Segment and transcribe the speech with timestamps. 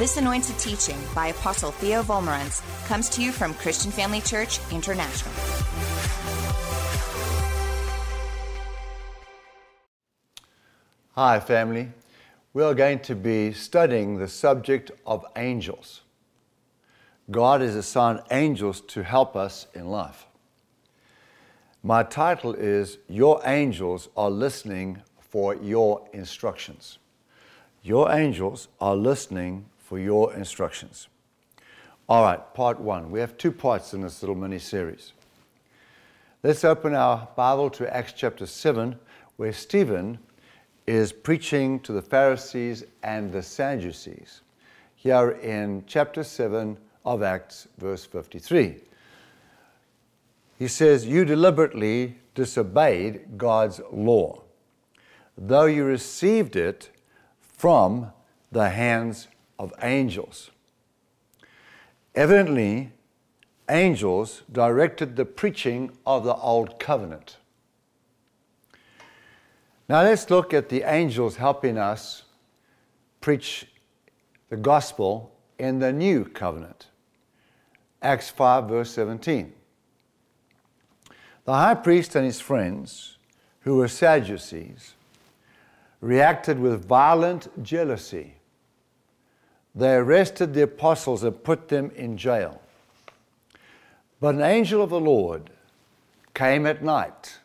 [0.00, 5.30] This anointed teaching by Apostle Theo Wolmarans comes to you from Christian Family Church International.
[11.10, 11.90] Hi, family.
[12.54, 16.00] We are going to be studying the subject of angels.
[17.30, 20.24] God has assigned angels to help us in life.
[21.82, 26.96] My title is Your Angels Are Listening for Your Instructions.
[27.82, 31.08] Your angels are listening for your instructions.
[32.08, 33.10] All right, part one.
[33.10, 35.14] We have two parts in this little mini series.
[36.44, 38.94] Let's open our Bible to Acts chapter 7,
[39.36, 40.20] where Stephen
[40.86, 44.42] is preaching to the Pharisees and the Sadducees.
[44.94, 48.76] Here in chapter 7 of Acts, verse 53.
[50.56, 54.42] He says, You deliberately disobeyed God's law,
[55.36, 56.90] though you received it
[57.40, 58.12] from
[58.52, 59.26] the hands
[59.60, 60.50] of angels.
[62.14, 62.92] Evidently,
[63.68, 67.36] angels directed the preaching of the Old Covenant.
[69.86, 72.22] Now let's look at the angels helping us
[73.20, 73.66] preach
[74.48, 76.86] the gospel in the New Covenant.
[78.00, 79.52] Acts 5, verse 17.
[81.44, 83.18] The high priest and his friends,
[83.60, 84.94] who were Sadducees,
[86.00, 88.36] reacted with violent jealousy.
[89.74, 92.60] They arrested the apostles and put them in jail.
[94.20, 95.50] But an angel of the Lord
[96.34, 97.38] came at night,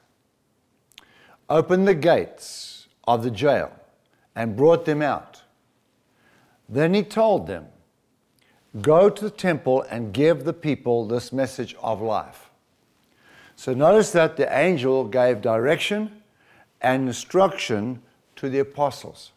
[1.49, 3.71] opened the gates of the jail,
[4.35, 5.43] and brought them out.
[6.67, 7.67] Then he told them,
[8.81, 12.49] Go to the temple and give the people this message of life.
[13.55, 16.21] So notice that the angel gave direction
[16.81, 18.01] and instruction
[18.35, 19.31] to the apostles.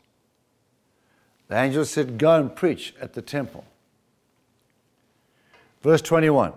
[1.48, 3.64] The angel said, Go and preach at the temple.
[5.82, 6.52] Verse 21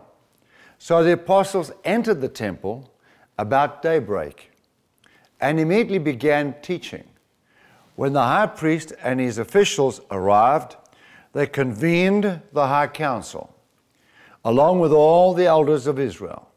[0.78, 2.92] So the apostles entered the temple
[3.38, 4.52] about daybreak
[5.40, 7.06] and immediately began teaching.
[7.96, 10.76] When the high priest and his officials arrived,
[11.34, 13.56] they convened the high council,
[14.44, 16.50] along with all the elders of Israel.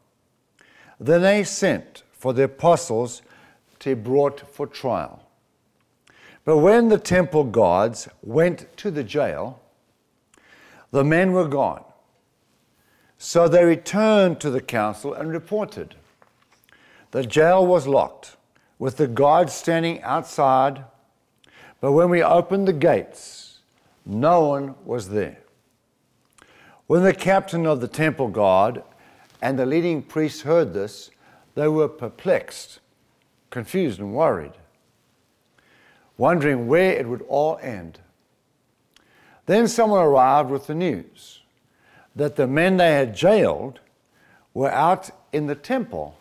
[0.99, 3.21] Then they sent for the apostles
[3.79, 5.24] to be brought for trial.
[6.45, 9.59] But when the temple guards went to the jail,
[10.91, 11.83] the men were gone.
[13.17, 15.95] So they returned to the council and reported.
[17.11, 18.37] The jail was locked,
[18.77, 20.85] with the guards standing outside.
[21.81, 23.59] But when we opened the gates,
[24.05, 25.39] no one was there.
[26.85, 28.83] When the captain of the temple guard
[29.41, 31.09] and the leading priests heard this,
[31.55, 32.79] they were perplexed,
[33.49, 34.53] confused, and worried
[36.17, 37.99] wondering where it would all end.
[39.45, 41.41] Then someone arrived with the news
[42.15, 43.79] that the men they had jailed
[44.53, 46.17] were out in the temple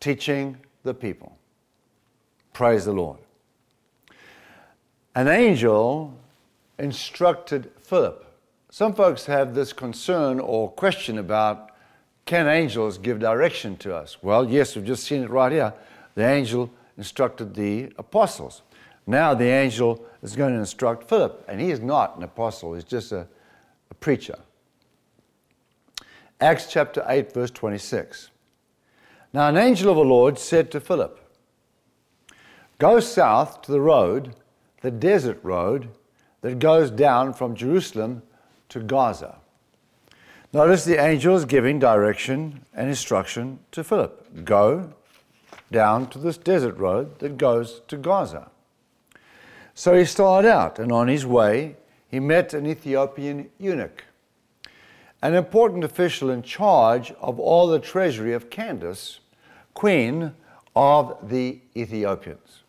[0.00, 1.38] teaching the people.
[2.52, 3.18] Praise the Lord.
[5.14, 6.12] An angel
[6.78, 8.24] instructed Philip.
[8.70, 11.70] Some folks have this concern or question about
[12.26, 14.16] can angels give direction to us?
[14.22, 15.72] Well, yes, we've just seen it right here.
[16.14, 18.62] The angel instructed the apostles.
[19.06, 22.84] Now the angel is going to instruct Philip, and he is not an apostle, he's
[22.84, 23.26] just a,
[23.90, 24.38] a preacher.
[26.40, 28.30] Acts chapter 8, verse 26.
[29.32, 31.20] Now an angel of the Lord said to Philip,
[32.78, 34.34] Go south to the road,
[34.80, 35.88] the desert road,
[36.40, 38.22] that goes down from Jerusalem
[38.68, 39.36] to Gaza.
[40.52, 44.44] Notice the angel is giving direction and instruction to Philip.
[44.44, 44.92] Go
[45.72, 48.50] down to this desert road that goes to Gaza.
[49.74, 51.76] So he started out, and on his way,
[52.08, 54.04] he met an Ethiopian eunuch,
[55.20, 59.18] an important official in charge of all the treasury of Candace,
[59.74, 60.32] queen
[60.76, 62.62] of the Ethiopians.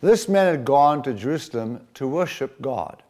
[0.00, 3.02] This man had gone to Jerusalem to worship God,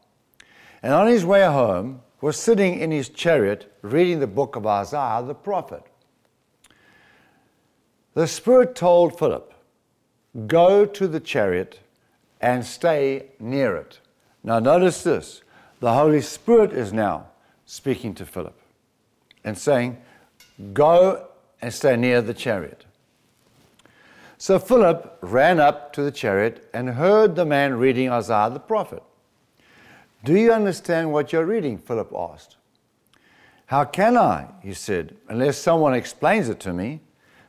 [0.83, 5.23] and on his way home was sitting in his chariot reading the book of Isaiah
[5.27, 5.85] the prophet.
[8.13, 9.55] The Spirit told Philip,
[10.47, 11.81] Go to the chariot
[12.41, 14.01] and stay near it.
[14.43, 15.43] Now, notice this
[15.81, 17.27] the Holy Spirit is now
[17.67, 18.59] speaking to Philip
[19.45, 19.99] and saying,
[20.73, 21.27] Go
[21.63, 22.85] and stay near the chariot.
[24.39, 29.03] So Philip ran up to the chariot and heard the man reading Isaiah the prophet.
[30.25, 31.79] Do you understand what you're reading?
[31.79, 32.57] Philip asked.
[33.67, 34.49] How can I?
[34.63, 37.01] He said, unless someone explains it to me.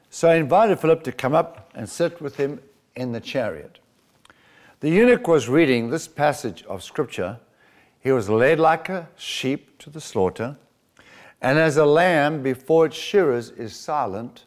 [0.09, 2.59] So I invited Philip to come up and sit with him
[2.95, 3.79] in the chariot.
[4.81, 7.39] The eunuch was reading this passage of Scripture.
[7.99, 10.57] he was led like a sheep to the slaughter,
[11.39, 14.45] and as a lamb before its shearers is silent,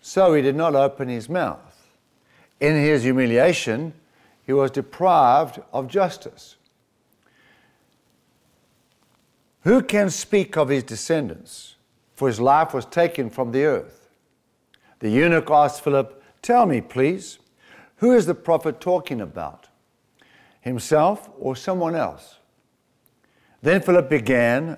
[0.00, 1.92] so he did not open his mouth.
[2.60, 3.92] In his humiliation,
[4.46, 6.56] he was deprived of justice.
[9.64, 11.74] Who can speak of his descendants?
[12.14, 14.08] For his life was taken from the earth.
[15.00, 17.38] The eunuch asked Philip, Tell me, please,
[18.02, 19.68] who is the prophet talking about?
[20.60, 22.40] Himself or someone else?
[23.62, 24.76] Then Philip began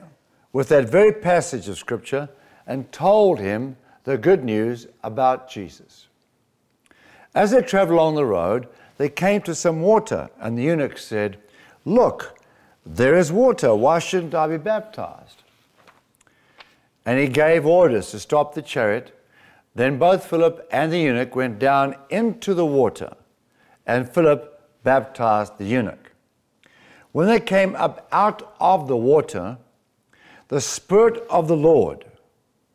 [0.52, 2.28] with that very passage of Scripture
[2.66, 6.08] and told him the good news about Jesus.
[7.34, 8.68] As they traveled along the road,
[8.98, 11.38] they came to some water, and the eunuch said,
[11.86, 12.38] Look,
[12.84, 13.74] there is water.
[13.74, 15.42] Why shouldn't I be baptized?
[17.06, 19.13] And he gave orders to stop the chariot.
[19.74, 23.14] Then both Philip and the eunuch went down into the water,
[23.86, 26.12] and Philip baptized the eunuch.
[27.12, 29.58] When they came up out of the water,
[30.48, 32.04] the Spirit of the Lord,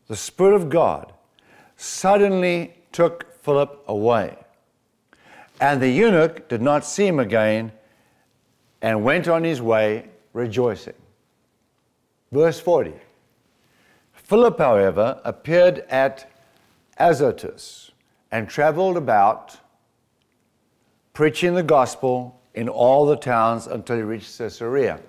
[0.07, 1.13] the Spirit of God,
[1.77, 4.35] suddenly took Philip away.
[5.61, 7.71] And the eunuch did not see him again
[8.81, 10.93] and went on his way rejoicing.
[12.31, 12.93] Verse 40
[14.13, 16.29] Philip, however, appeared at
[16.99, 17.91] Azotus
[18.31, 19.57] and traveled about
[21.13, 24.99] preaching the gospel in all the towns until he reached Caesarea.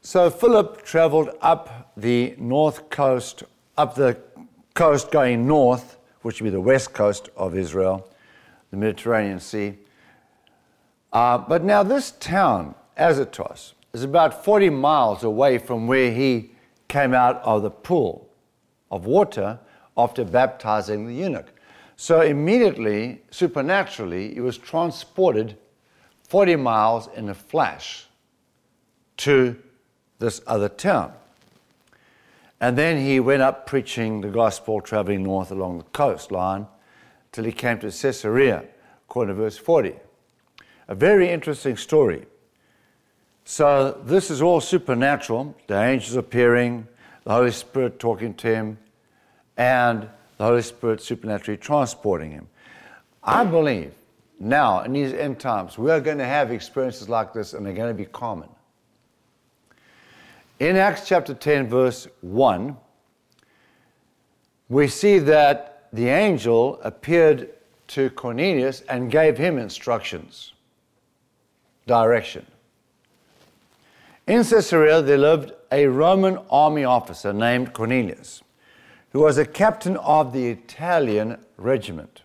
[0.00, 3.42] So Philip traveled up the north coast,
[3.76, 4.18] up the
[4.74, 8.08] coast going north, which would be the west coast of Israel,
[8.70, 9.74] the Mediterranean Sea.
[11.12, 16.52] Uh, but now this town, Azotus, is about 40 miles away from where he
[16.86, 18.28] came out of the pool
[18.90, 19.58] of water
[19.98, 21.48] after baptizing the eunuch.
[21.96, 25.58] So immediately, supernaturally, he was transported
[26.22, 28.06] 40 miles in a flash
[29.18, 29.60] to
[30.20, 31.12] this other town.
[32.60, 36.66] And then he went up preaching the gospel, traveling north along the coastline
[37.32, 38.64] till he came to Caesarea,
[39.08, 39.94] according to verse 40.
[40.88, 42.26] A very interesting story.
[43.44, 46.86] So, this is all supernatural the angels appearing,
[47.24, 48.78] the Holy Spirit talking to him,
[49.58, 50.08] and
[50.38, 52.48] the Holy Spirit supernaturally transporting him.
[53.22, 53.92] I believe
[54.40, 57.74] now, in these end times, we are going to have experiences like this and they're
[57.74, 58.48] going to be common.
[60.60, 62.76] In Acts chapter 10, verse 1,
[64.68, 67.50] we see that the angel appeared
[67.88, 70.52] to Cornelius and gave him instructions,
[71.86, 72.46] direction.
[74.26, 78.42] In Caesarea, there lived a Roman army officer named Cornelius,
[79.12, 82.22] who was a captain of the Italian regiment.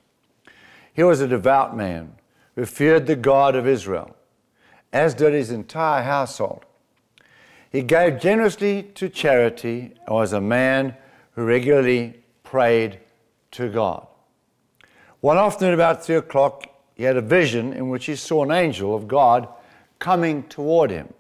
[0.93, 2.13] He was a devout man
[2.55, 4.15] who feared the God of Israel,
[4.91, 6.65] as did his entire household.
[7.71, 10.95] He gave generously to charity and was a man
[11.31, 12.99] who regularly prayed
[13.51, 14.05] to God.
[15.21, 18.95] One afternoon, about three o'clock, he had a vision in which he saw an angel
[18.95, 19.47] of God
[19.97, 21.11] coming toward him.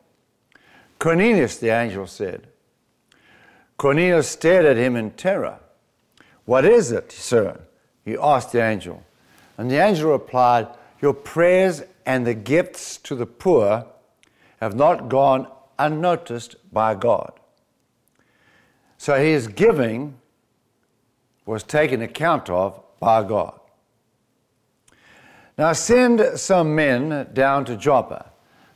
[0.99, 2.47] Cornelius, the angel said.
[3.77, 5.59] Cornelius stared at him in terror.
[6.45, 7.59] What is it, sir?
[8.05, 9.03] he asked the angel.
[9.57, 10.67] And the angel replied,
[11.01, 13.85] Your prayers and the gifts to the poor
[14.59, 15.47] have not gone
[15.79, 17.33] unnoticed by God.
[18.97, 20.17] So his giving
[21.45, 23.59] was taken account of by God.
[25.57, 28.31] Now send some men down to Joppa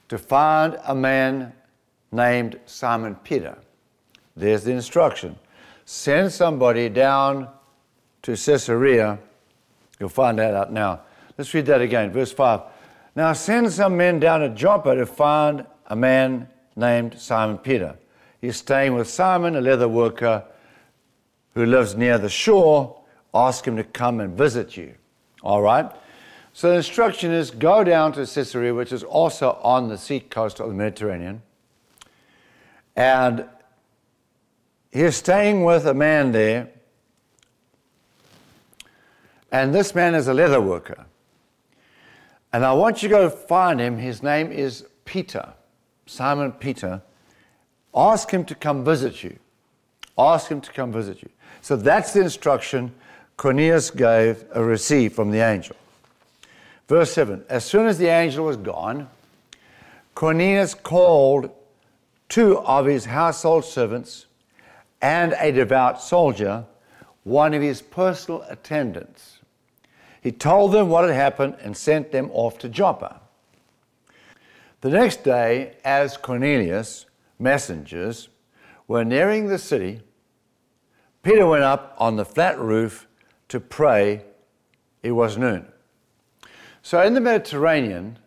[0.10, 1.54] to find a man
[2.12, 3.58] named Simon Peter.
[4.38, 5.38] There's the instruction.
[5.84, 7.50] Send somebody down
[8.22, 9.20] to Caesarea
[10.00, 11.02] You'll find that out now.
[11.38, 12.12] Let's read that again.
[12.12, 12.62] Verse 5.
[13.16, 17.98] Now send some men down to Joppa to find a man named Simon Peter.
[18.42, 20.44] He's staying with Simon, a leather worker
[21.56, 23.02] who lives near the shore.
[23.34, 24.94] Ask him to come and visit you.
[25.42, 25.92] All right?
[26.54, 30.60] So the instruction is go down to Caesarea, which is also on the sea coast
[30.60, 31.42] of the Mediterranean.
[32.96, 33.46] And
[34.92, 36.70] he's staying with a man there
[39.52, 41.06] and this man is a leather worker.
[42.54, 43.98] And I want you to go find him.
[43.98, 45.54] His name is Peter,
[46.06, 47.02] Simon Peter.
[47.96, 49.38] Ask him to come visit you.
[50.18, 51.30] Ask him to come visit you.
[51.62, 52.94] So that's the instruction
[53.36, 55.76] Cornelius gave uh, a receipt from the angel.
[56.88, 59.10] Verse 7 As soon as the angel was gone,
[60.16, 61.52] Cornelius called
[62.30, 64.27] two of his household servants
[65.02, 66.66] and a devout soldier,
[67.24, 69.40] one of his personal attendants.
[70.22, 73.22] He told them what had happened and sent them off to Joppa.
[74.82, 77.06] The next day, as Cornelius'
[77.40, 78.30] messengers
[78.88, 80.02] were nearing the city,
[81.24, 83.08] Peter went up on the flat roof
[83.50, 84.24] to pray.
[85.04, 85.68] It was noon.
[86.82, 88.20] So in the Mediterranean,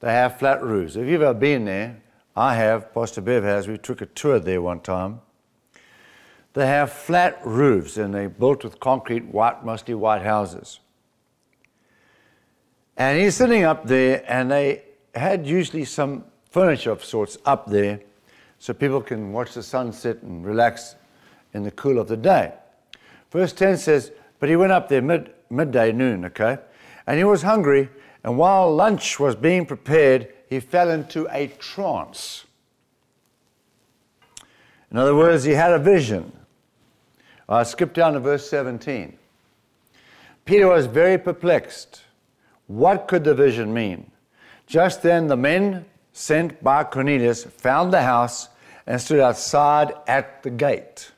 [0.00, 0.96] they have flat roofs.
[0.96, 2.02] If you've ever been there,
[2.34, 5.20] I have, Pastor Bev has, we took a tour there one time.
[6.56, 10.80] They have flat roofs and they're built with concrete, white, musty white houses.
[12.96, 14.80] And he's sitting up there, and they
[15.14, 18.00] had usually some furniture of sorts up there
[18.58, 20.94] so people can watch the sunset and relax
[21.52, 22.54] in the cool of the day.
[23.30, 26.56] Verse 10 says, But he went up there mid, midday, noon, okay?
[27.06, 27.90] And he was hungry,
[28.24, 32.46] and while lunch was being prepared, he fell into a trance.
[34.90, 36.32] In other words, he had a vision.
[37.48, 39.16] I skip down to verse 17.
[40.44, 42.02] Peter was very perplexed.
[42.66, 44.10] What could the vision mean?
[44.66, 48.48] Just then, the men sent by Cornelius found the house
[48.86, 51.12] and stood outside at the gate.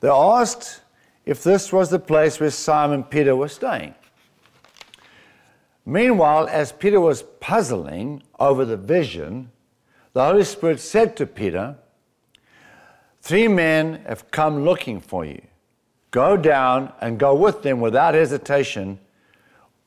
[0.00, 0.80] They asked
[1.24, 3.94] if this was the place where Simon Peter was staying.
[5.84, 9.50] Meanwhile, as Peter was puzzling over the vision,
[10.12, 11.76] the Holy Spirit said to Peter,
[13.26, 15.42] Three men have come looking for you.
[16.12, 19.00] Go down and go with them without hesitation.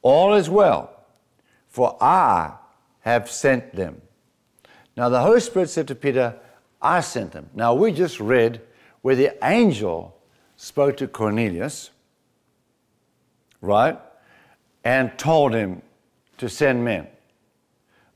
[0.01, 1.05] All is well,
[1.69, 2.55] for I
[2.99, 4.01] have sent them.
[4.97, 6.35] Now, the Holy Spirit said to Peter,
[6.81, 7.49] I sent them.
[7.53, 8.59] Now, we just read
[9.03, 10.17] where the angel
[10.57, 11.91] spoke to Cornelius,
[13.61, 13.97] right,
[14.83, 15.81] and told him
[16.39, 17.07] to send men.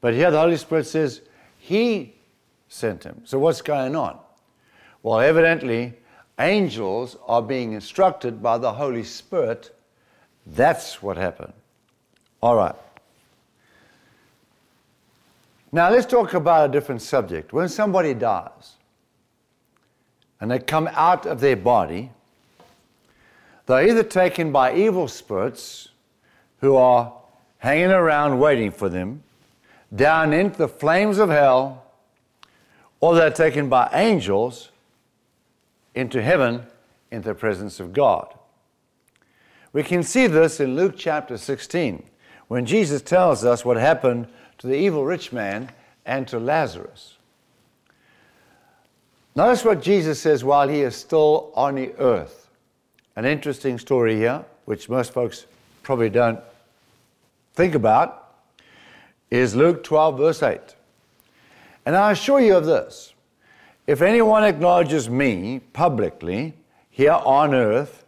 [0.01, 1.21] But here the Holy Spirit says
[1.57, 2.13] he
[2.67, 3.21] sent him.
[3.23, 4.19] So, what's going on?
[5.03, 5.93] Well, evidently,
[6.39, 9.75] angels are being instructed by the Holy Spirit.
[10.47, 11.53] That's what happened.
[12.41, 12.75] All right.
[15.73, 17.51] Now let's talk about a different subject.
[17.51, 18.73] When somebody dies
[20.39, 22.11] and they come out of their body,
[23.65, 25.89] they're either taken by evil spirits
[26.59, 27.11] who are
[27.57, 29.23] hanging around waiting for them
[29.93, 31.85] down into the flames of hell,
[32.99, 34.69] or they're taken by angels
[35.95, 36.65] into heaven
[37.11, 38.33] into the presence of God.
[39.71, 42.03] We can see this in Luke chapter 16
[42.47, 44.27] when Jesus tells us what happened
[44.59, 45.69] to the evil rich man
[46.05, 47.17] and to Lazarus.
[49.35, 52.49] Notice what Jesus says while he is still on the earth.
[53.15, 55.45] An interesting story here, which most folks
[55.81, 56.39] probably don't
[57.53, 58.35] think about,
[59.31, 60.59] is Luke 12, verse 8.
[61.85, 63.12] And I assure you of this
[63.85, 66.53] if anyone acknowledges me publicly
[66.89, 68.05] here on earth,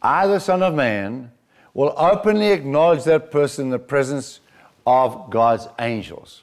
[0.00, 1.32] I, the Son of Man,
[1.74, 4.40] will openly acknowledge that person in the presence
[4.86, 6.42] of God's angels.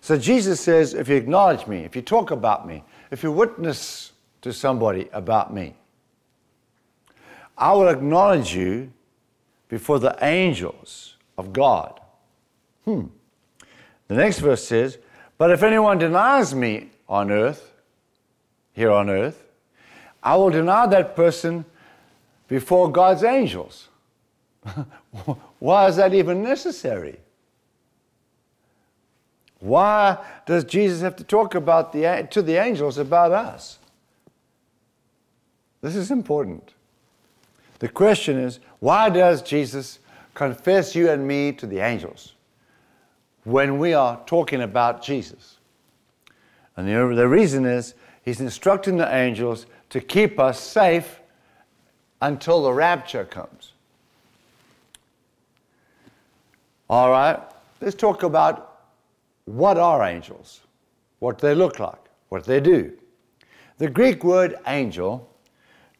[0.00, 4.12] So Jesus says, if you acknowledge me, if you talk about me, if you witness
[4.42, 5.74] to somebody about me,
[7.56, 8.92] I will acknowledge you
[9.68, 12.00] before the angels of God.
[12.84, 13.04] Hmm.
[14.08, 14.98] The next verse says,
[15.38, 17.72] But if anyone denies me on earth,
[18.72, 19.44] here on earth,
[20.22, 21.64] I will deny that person
[22.48, 23.88] before God's angels.
[25.58, 27.18] Why is that even necessary?
[29.60, 33.78] Why does Jesus have to talk about the, to the angels about us?
[35.80, 36.74] This is important.
[37.78, 39.98] The question is why does Jesus
[40.34, 42.32] confess you and me to the angels
[43.44, 45.53] when we are talking about Jesus?
[46.76, 51.20] And the, the reason is he's instructing the angels to keep us safe
[52.20, 53.72] until the rapture comes.
[56.88, 57.40] All right,
[57.80, 58.80] let's talk about
[59.44, 60.60] what are angels?
[61.18, 61.98] What they look like?
[62.28, 62.92] What they do?
[63.78, 65.28] The Greek word angel,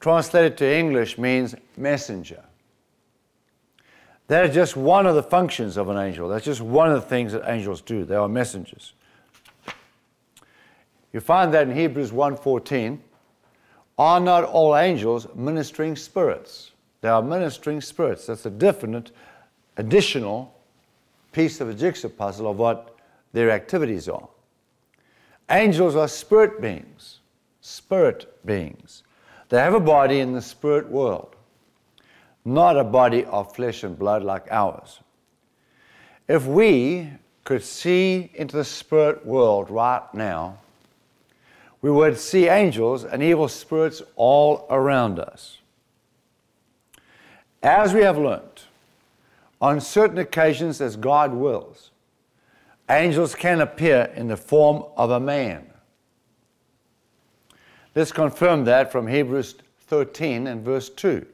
[0.01, 2.43] translated to English, means messenger.
[4.29, 6.29] That is just one of the functions of an angel.
[6.29, 8.05] That's just one of the things that angels do.
[8.05, 8.95] They are messengers.
[11.15, 13.03] You find that in Hebrews 1:14.
[13.97, 16.73] Are not all angels ministering spirits?
[17.01, 18.27] They are ministering spirits.
[18.27, 19.13] That's a definite
[19.77, 20.53] additional
[21.31, 22.97] piece of a jigsaw puzzle of what
[23.33, 24.29] their activities are.
[25.49, 27.21] Angels are spirit beings,
[27.61, 29.05] spirit beings.
[29.51, 31.37] They have a body in the spirit world,
[32.45, 35.01] not a body of flesh and blood like ours.
[36.27, 37.13] If we
[37.45, 40.59] could see into the spirit world right now,
[41.85, 45.59] we would see angels and evil spirits all around us.
[47.63, 48.63] As we have learned,
[49.61, 51.91] on certain occasions, as God wills,
[52.89, 55.67] angels can appear in the form of a man.
[57.95, 61.27] Let's confirm that from Hebrews 13 and verse 2.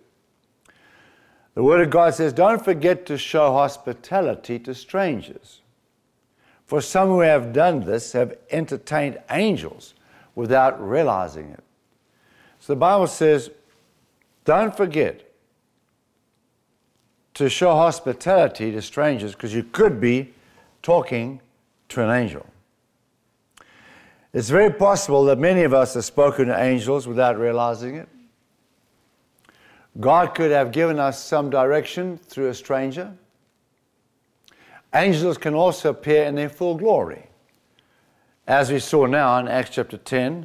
[1.54, 5.60] The Word of God says, Don't forget to show hospitality to strangers.
[6.66, 9.94] For some who have done this have entertained angels
[10.34, 11.62] without realizing it.
[12.60, 13.50] So the Bible says,
[14.44, 15.30] Don't forget
[17.34, 20.34] to show hospitality to strangers because you could be
[20.82, 21.40] talking
[21.88, 22.46] to an angel.
[24.32, 28.08] It's very possible that many of us have spoken to angels without realizing it.
[29.98, 33.12] God could have given us some direction through a stranger.
[34.94, 37.29] Angels can also appear in their full glory.
[38.50, 40.44] As we saw now in Acts chapter 10,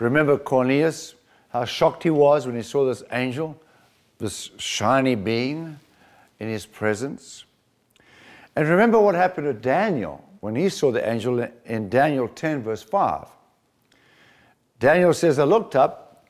[0.00, 1.14] remember Cornelius,
[1.48, 3.58] how shocked he was when he saw this angel,
[4.18, 5.80] this shiny being
[6.40, 7.46] in his presence.
[8.54, 12.82] And remember what happened to Daniel when he saw the angel in Daniel 10, verse
[12.82, 13.28] 5.
[14.78, 16.26] Daniel says, I looked up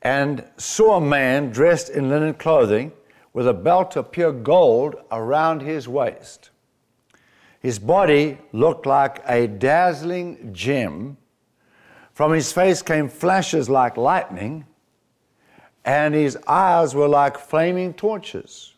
[0.00, 2.90] and saw a man dressed in linen clothing
[3.34, 6.48] with a belt of pure gold around his waist.
[7.66, 11.16] His body looked like a dazzling gem.
[12.12, 14.66] From his face came flashes like lightning,
[15.84, 18.72] and his eyes were like flaming torches.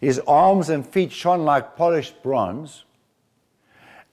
[0.00, 2.84] His arms and feet shone like polished bronze,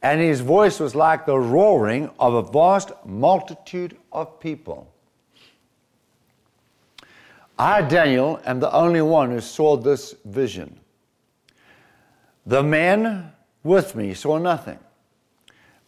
[0.01, 4.91] and his voice was like the roaring of a vast multitude of people.
[7.59, 10.79] I, Daniel, am the only one who saw this vision.
[12.47, 13.33] The men
[13.67, 14.79] with me saw nothing,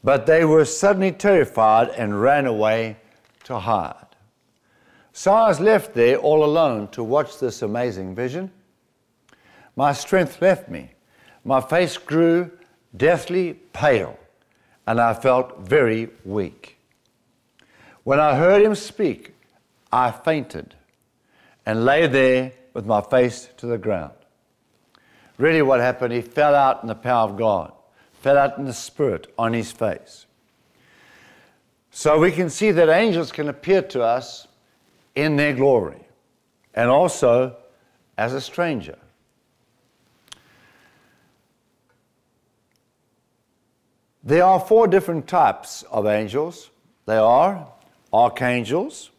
[0.04, 2.98] but they were suddenly terrified and ran away
[3.46, 4.06] to hide.
[5.14, 8.52] So I was left there all alone to watch this amazing vision.
[9.76, 10.92] My strength left me.
[11.44, 12.52] My face grew
[12.96, 14.20] deathly pale,
[14.86, 16.78] and I felt very weak.
[18.04, 19.34] When I heard him speak,
[19.92, 20.76] I fainted
[21.66, 24.19] and lay there with my face to the ground.
[25.40, 27.72] Really, what happened, he fell out in the power of God,
[28.22, 30.26] fell out in the Spirit on his face.
[31.92, 34.50] So we can see that angels can appear to us
[35.16, 36.02] in their glory
[36.74, 37.56] and also
[38.18, 38.98] as a stranger.
[44.22, 46.70] There are four different types of angels.
[47.06, 47.66] They are
[48.12, 49.10] archangels,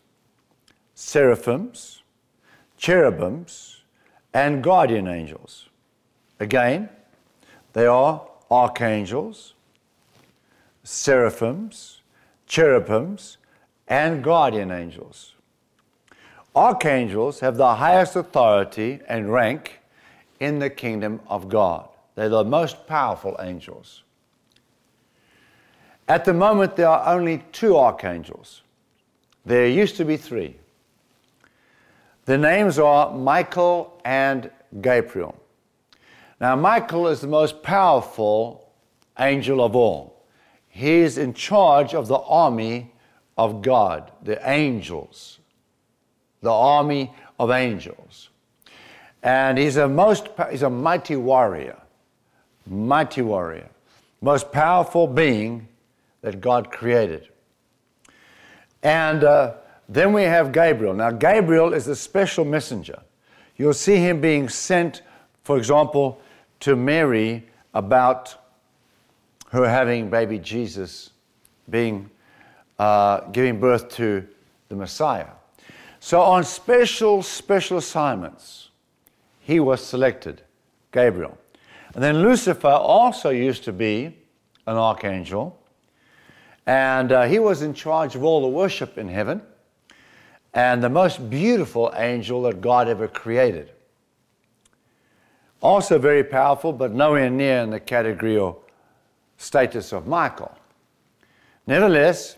[0.94, 2.02] seraphims,
[2.76, 3.80] cherubims,
[4.34, 5.69] and guardian angels.
[6.40, 6.88] Again,
[7.74, 9.54] they are archangels,
[10.82, 12.00] seraphims,
[12.46, 13.36] cherubims,
[13.86, 15.34] and guardian angels.
[16.56, 19.80] Archangels have the highest authority and rank
[20.40, 21.88] in the kingdom of God.
[22.14, 24.02] They're the most powerful angels.
[26.08, 28.62] At the moment, there are only two archangels.
[29.44, 30.56] There used to be three.
[32.24, 34.50] The names are Michael and
[34.80, 35.40] Gabriel.
[36.40, 38.72] Now, Michael is the most powerful
[39.18, 40.24] angel of all.
[40.68, 42.92] He is in charge of the army
[43.36, 45.38] of God, the angels,
[46.40, 48.30] the army of angels.
[49.22, 51.76] And he's a most he's a mighty warrior,
[52.66, 53.68] mighty warrior,
[54.22, 55.68] most powerful being
[56.22, 57.28] that God created.
[58.82, 59.54] And uh,
[59.88, 60.94] then we have Gabriel.
[60.94, 63.00] Now, Gabriel is a special messenger.
[63.58, 65.02] You'll see him being sent,
[65.42, 66.20] for example,
[66.60, 68.34] to Mary about
[69.50, 71.10] her having baby Jesus,
[71.68, 72.10] being
[72.78, 74.26] uh, giving birth to
[74.68, 75.26] the Messiah.
[75.98, 78.70] So, on special, special assignments,
[79.40, 80.42] he was selected,
[80.92, 81.36] Gabriel.
[81.94, 84.16] And then Lucifer also used to be
[84.66, 85.58] an archangel.
[86.66, 89.42] And uh, he was in charge of all the worship in heaven
[90.54, 93.72] and the most beautiful angel that God ever created.
[95.62, 98.56] Also very powerful, but nowhere near in the category or
[99.36, 100.56] status of Michael.
[101.66, 102.36] Nevertheless,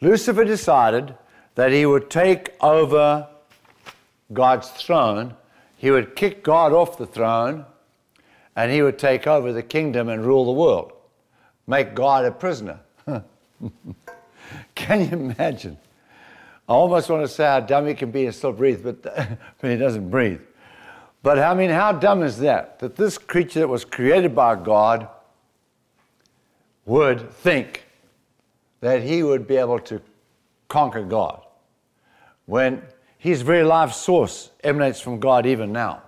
[0.00, 1.14] Lucifer decided
[1.54, 3.28] that he would take over
[4.32, 5.34] God's throne,
[5.76, 7.66] he would kick God off the throne,
[8.56, 10.92] and he would take over the kingdom and rule the world,
[11.66, 12.80] make God a prisoner.
[14.74, 15.76] can you imagine?
[16.68, 19.02] I almost want to say how dumb he can be and still breathe, but,
[19.60, 20.40] but he doesn't breathe.
[21.22, 22.78] But I mean, how dumb is that?
[22.80, 25.08] That this creature that was created by God
[26.84, 27.84] would think
[28.80, 30.00] that he would be able to
[30.68, 31.42] conquer God
[32.46, 32.82] when
[33.18, 36.02] his very life source emanates from God even now.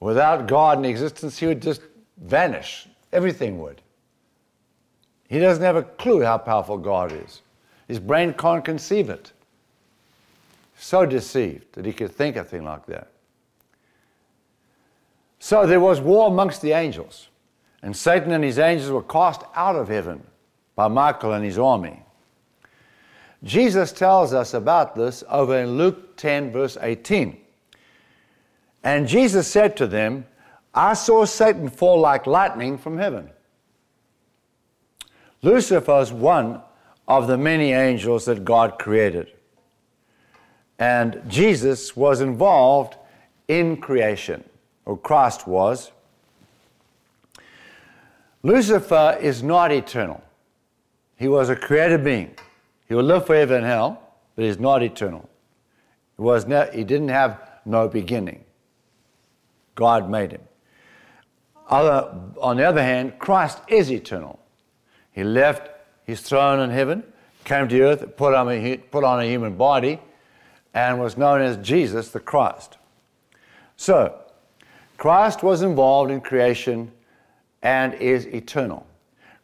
[0.00, 1.80] Without God in existence, he would just
[2.18, 3.82] vanish Everything would.
[5.28, 7.42] He doesn't have a clue how powerful God is.
[7.88, 9.32] His brain can't conceive it.
[10.78, 13.08] So deceived that he could think a thing like that.
[15.40, 17.28] So there was war amongst the angels,
[17.82, 20.22] and Satan and his angels were cast out of heaven
[20.76, 22.02] by Michael and his army.
[23.42, 27.38] Jesus tells us about this over in Luke 10, verse 18.
[28.84, 30.26] And Jesus said to them,
[30.74, 33.30] I saw Satan fall like lightning from heaven.
[35.42, 36.60] Lucifer is one
[37.08, 39.32] of the many angels that God created.
[40.78, 42.96] And Jesus was involved
[43.48, 44.44] in creation,
[44.84, 45.92] or Christ was.
[48.42, 50.22] Lucifer is not eternal.
[51.16, 52.34] He was a created being.
[52.88, 54.02] He will live forever in hell,
[54.34, 55.28] but he's not eternal.
[56.16, 58.44] He, was ne- he didn't have no beginning.
[59.74, 60.40] God made him.
[61.68, 64.40] Other, on the other hand, Christ is eternal.
[65.12, 65.70] He left
[66.04, 67.04] his throne in heaven,
[67.44, 70.00] came to earth, put on a, put on a human body,
[70.74, 72.78] and was known as Jesus the Christ.
[73.76, 74.18] So,
[75.00, 76.92] Christ was involved in creation
[77.62, 78.86] and is eternal.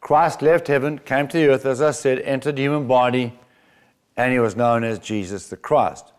[0.03, 3.33] Christ left heaven, came to the earth, as I said, entered human body,
[4.19, 6.12] and he was known as Jesus the Christ.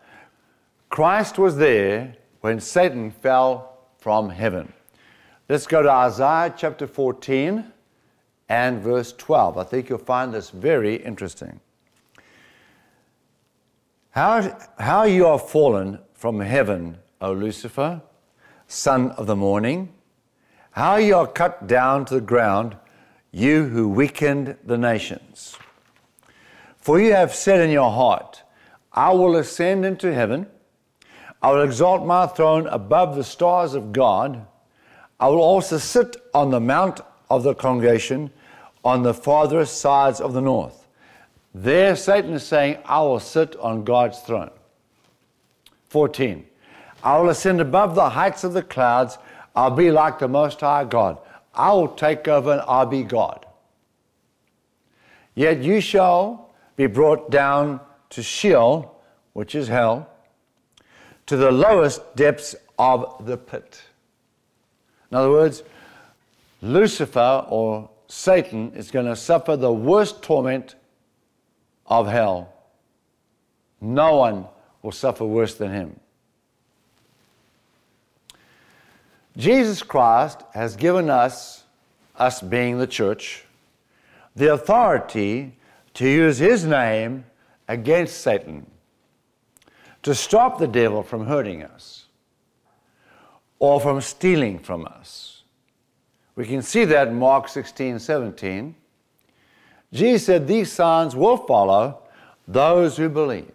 [0.88, 4.72] Christ was there when Satan fell from heaven.
[5.48, 7.64] Let's go to Isaiah chapter 14
[8.48, 9.56] and verse 12.
[9.56, 11.60] I think you'll find this very interesting.
[14.10, 18.02] How, how you are fallen from heaven, O Lucifer,
[18.68, 19.92] son of the morning.
[20.72, 22.76] How you are cut down to the ground,
[23.32, 25.56] you who weakened the nations.
[26.76, 28.42] For you have said in your heart,
[28.92, 30.46] I will ascend into heaven.
[31.42, 34.46] I will exalt my throne above the stars of God.
[35.18, 37.00] I will also sit on the mount
[37.30, 38.30] of the congregation
[38.84, 40.86] on the farthest sides of the north.
[41.54, 44.50] There, Satan is saying, I will sit on God's throne.
[45.88, 46.47] 14.
[47.02, 49.18] I will ascend above the heights of the clouds.
[49.54, 51.18] I'll be like the Most High God.
[51.54, 53.46] I will take over and I'll be God.
[55.34, 57.80] Yet you shall be brought down
[58.10, 59.00] to Sheol,
[59.32, 60.08] which is hell,
[61.26, 63.82] to the lowest depths of the pit.
[65.10, 65.62] In other words,
[66.62, 70.74] Lucifer or Satan is going to suffer the worst torment
[71.86, 72.52] of hell.
[73.80, 74.46] No one
[74.82, 76.00] will suffer worse than him.
[79.38, 81.62] Jesus Christ has given us,
[82.16, 83.44] us being the church,
[84.34, 85.56] the authority
[85.94, 87.24] to use his name
[87.68, 88.66] against Satan,
[90.02, 92.06] to stop the devil from hurting us
[93.60, 95.44] or from stealing from us.
[96.34, 98.74] We can see that in Mark 16, 17.
[99.92, 102.00] Jesus said, These signs will follow
[102.48, 103.52] those who believe.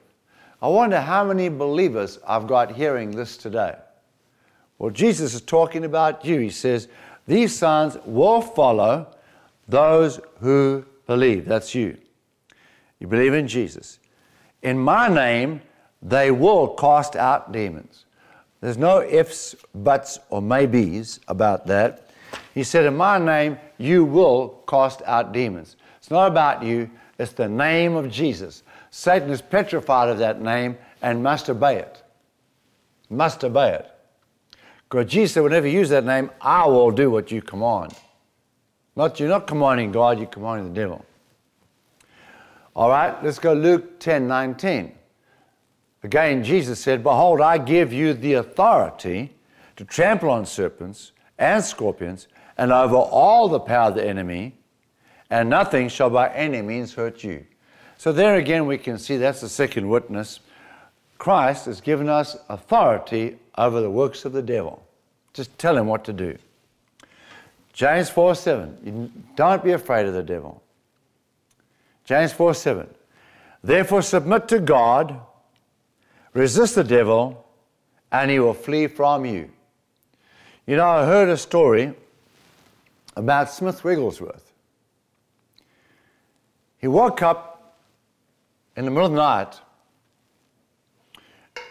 [0.62, 3.76] I wonder how many believers I've got hearing this today.
[4.84, 6.42] Well, Jesus is talking about you.
[6.42, 6.90] He says,
[7.26, 9.08] These signs will follow
[9.66, 11.46] those who believe.
[11.46, 11.98] That's you.
[13.00, 14.00] You believe in Jesus.
[14.62, 15.62] In my name,
[16.02, 18.04] they will cast out demons.
[18.60, 22.10] There's no ifs, buts, or maybes about that.
[22.54, 25.78] He said, In my name, you will cast out demons.
[26.00, 28.64] It's not about you, it's the name of Jesus.
[28.92, 32.04] Satan is petrified of that name and must obey it.
[33.10, 33.93] Must obey it.
[34.94, 37.96] Because Jesus said, whenever you use that name, I will do what you command.
[38.96, 41.04] Not you're not commanding God, you're commanding the devil.
[42.76, 44.94] All right, let's go Luke 10 19.
[46.04, 49.34] Again, Jesus said, Behold, I give you the authority
[49.78, 54.56] to trample on serpents and scorpions and over all the power of the enemy,
[55.32, 57.44] and nothing shall by any means hurt you.
[57.98, 60.42] So, there again, we can see that's the second witness.
[61.18, 64.84] Christ has given us authority over the works of the devil.
[65.34, 66.38] Just tell him what to do.
[67.74, 69.24] James 4 7.
[69.36, 70.62] Don't be afraid of the devil.
[72.06, 72.88] James 4 7.
[73.64, 75.20] Therefore, submit to God,
[76.34, 77.46] resist the devil,
[78.12, 79.50] and he will flee from you.
[80.68, 81.94] You know, I heard a story
[83.16, 84.52] about Smith Wigglesworth.
[86.78, 87.78] He woke up
[88.76, 89.60] in the middle of the night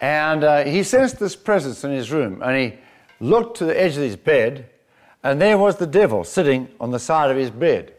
[0.02, 2.78] and uh, he sensed this presence in his room and he
[3.20, 4.68] looked to the edge of his bed
[5.22, 7.94] and there was the devil sitting on the side of his bed.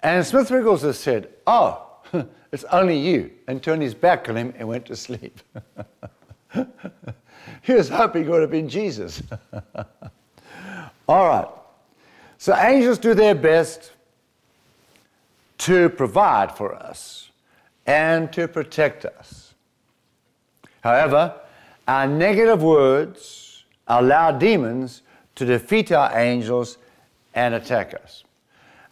[0.00, 1.84] And Smith Wigglesworth said, Oh,
[2.52, 5.40] it's only you, and turned his back on him and went to sleep.
[7.62, 9.20] he was hoping it would have been Jesus.
[11.08, 11.48] All right.
[12.38, 13.90] So angels do their best
[15.58, 17.27] to provide for us
[17.88, 19.54] and to protect us.
[20.82, 21.34] However,
[21.88, 25.00] our negative words allow demons
[25.36, 26.76] to defeat our angels
[27.34, 28.24] and attack us.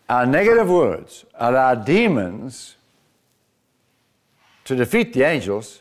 [0.08, 2.76] Our negative words allow demons
[4.64, 5.80] to defeat the angels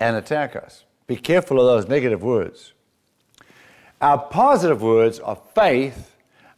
[0.00, 0.84] and attack us.
[1.06, 2.72] Be careful of those negative words.
[4.00, 6.14] Our positive words of faith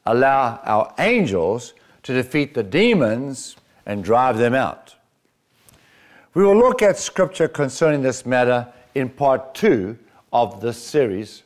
[0.06, 1.74] allow our angels
[2.04, 4.94] to defeat the demons and drive them out.
[6.32, 9.98] We will look at scripture concerning this matter in part two
[10.32, 11.42] of this series.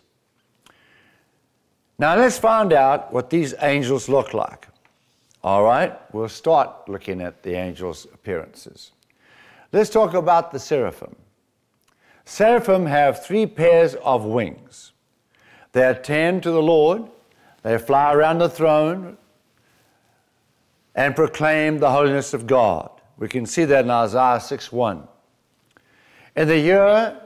[1.98, 4.68] Now let's find out what these angels look like.
[5.42, 8.92] All right, we'll start looking at the angels' appearances.
[9.72, 11.16] Let's talk about the seraphim.
[12.24, 14.92] Seraphim have three pairs of wings.
[15.72, 17.04] They attend to the Lord,
[17.62, 19.16] they fly around the throne
[20.94, 22.93] and proclaim the holiness of God.
[23.18, 25.08] We can see that in Isaiah 6 1.
[26.36, 27.20] In the year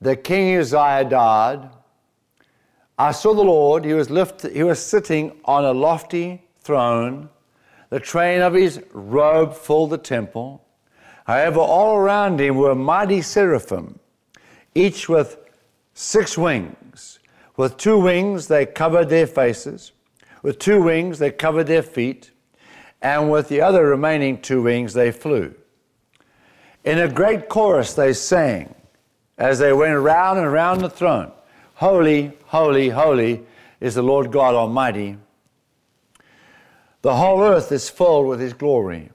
[0.00, 1.68] that King Uzziah died,
[2.98, 3.84] I saw the Lord.
[3.84, 7.30] He was, lifted, he was sitting on a lofty throne.
[7.88, 10.64] The train of his robe filled the temple.
[11.24, 13.98] However, all around him were mighty seraphim,
[14.74, 15.38] each with
[15.94, 17.18] six wings.
[17.56, 19.92] With two wings, they covered their faces.
[20.42, 22.29] With two wings, they covered their feet.
[23.02, 25.54] And with the other remaining two wings, they flew.
[26.84, 28.74] In a great chorus, they sang
[29.38, 31.32] as they went round and round the throne
[31.74, 33.42] Holy, holy, holy
[33.80, 35.16] is the Lord God Almighty.
[37.00, 39.10] The whole earth is filled with His glory.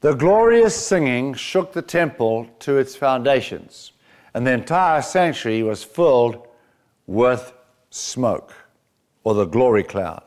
[0.00, 3.92] The glorious singing shook the temple to its foundations,
[4.32, 6.46] and the entire sanctuary was filled
[7.06, 7.52] with
[7.90, 8.54] smoke,
[9.24, 10.23] or the glory cloud.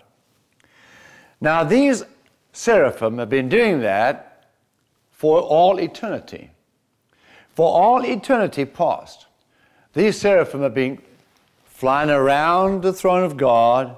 [1.39, 2.03] Now, these
[2.51, 4.45] seraphim have been doing that
[5.11, 6.49] for all eternity.
[7.55, 9.27] For all eternity past,
[9.93, 11.01] these seraphim have been
[11.65, 13.97] flying around the throne of God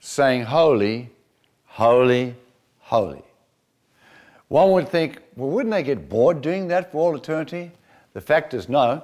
[0.00, 1.10] saying, Holy,
[1.66, 2.34] holy,
[2.80, 3.22] holy.
[4.48, 7.70] One would think, well, wouldn't they get bored doing that for all eternity?
[8.12, 9.02] The fact is, no.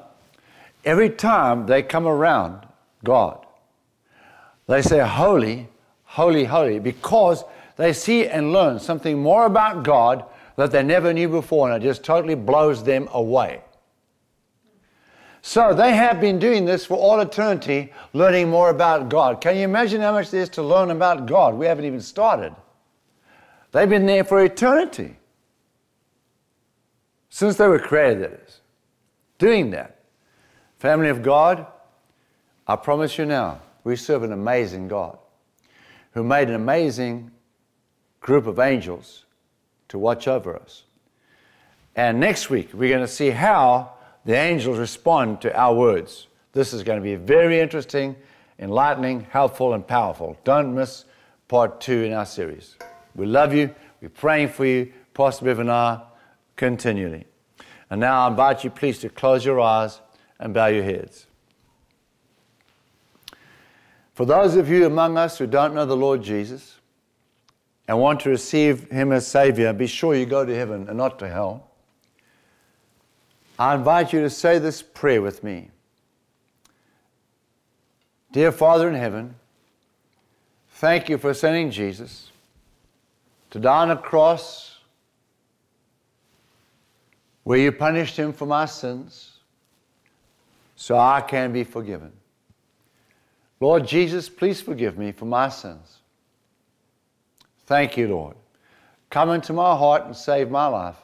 [0.85, 2.67] Every time they come around
[3.05, 3.47] God,
[4.67, 5.69] they say, Holy,
[6.05, 7.45] holy, holy, because
[7.79, 10.25] they see and learn something more about God
[10.57, 13.63] that they never knew before, and it just totally blows them away.
[15.41, 19.41] So they have been doing this for all eternity, learning more about God.
[19.41, 21.55] Can you imagine how much there is to learn about God?
[21.55, 22.55] We haven't even started.
[23.71, 25.15] They've been there for eternity.
[27.31, 28.61] Since they were created, that is.
[29.39, 30.01] Doing that.
[30.79, 31.65] Family of God,
[32.67, 35.17] I promise you now, we serve an amazing God
[36.13, 37.31] who made an amazing
[38.21, 39.25] group of angels
[39.89, 40.85] to watch over us.
[41.97, 43.93] And next week, we're going to see how
[44.25, 46.27] the angels respond to our words.
[46.53, 48.15] This is going to be very interesting,
[48.59, 50.37] enlightening, helpful, and powerful.
[50.45, 51.05] Don't miss
[51.49, 52.77] part two in our series.
[53.15, 53.75] We love you.
[54.01, 56.03] We're praying for you, Pastor Bev and I,
[56.57, 57.27] continually.
[57.91, 60.01] And now I invite you, please, to close your eyes
[60.39, 61.27] and bow your heads.
[64.15, 66.78] For those of you among us who don't know the Lord Jesus
[67.89, 71.19] and want to receive Him as Savior, be sure you go to heaven and not
[71.19, 71.71] to hell.
[73.59, 75.71] I invite you to say this prayer with me.
[78.31, 79.35] Dear Father in heaven,
[80.73, 82.31] thank you for sending Jesus
[83.51, 84.79] to die on a cross
[87.43, 89.39] where you punished him for my sins
[90.77, 92.13] so I can be forgiven.
[93.59, 95.99] Lord Jesus, please forgive me for my sins.
[97.69, 98.35] Thank you, Lord.
[99.11, 100.97] Come into my heart and save my life.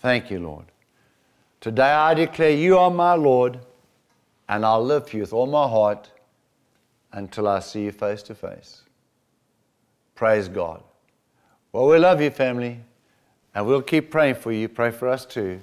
[0.00, 0.66] Thank you, Lord.
[1.62, 3.58] Today I declare you are my Lord,
[4.50, 6.10] and I'll live for you with all my heart
[7.10, 8.82] until I see you face to face.
[10.14, 10.82] Praise God.
[11.72, 12.78] Well, we love you, family,
[13.54, 14.68] and we'll keep praying for you.
[14.68, 15.62] Pray for us too.